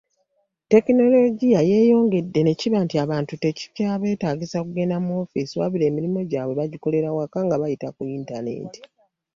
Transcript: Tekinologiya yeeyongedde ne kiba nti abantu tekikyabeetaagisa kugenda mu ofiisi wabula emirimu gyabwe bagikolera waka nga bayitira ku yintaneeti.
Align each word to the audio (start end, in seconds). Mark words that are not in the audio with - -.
Tekinologiya 0.71 1.59
yeeyongedde 1.69 2.39
ne 2.43 2.53
kiba 2.59 2.77
nti 2.85 2.95
abantu 3.03 3.33
tekikyabeetaagisa 3.43 4.57
kugenda 4.65 4.95
mu 5.05 5.11
ofiisi 5.21 5.55
wabula 5.59 5.83
emirimu 5.87 6.19
gyabwe 6.29 6.53
bagikolera 6.59 7.09
waka 7.17 7.39
nga 7.45 7.55
bayitira 7.61 7.95
ku 7.95 8.01
yintaneeti. 8.09 8.79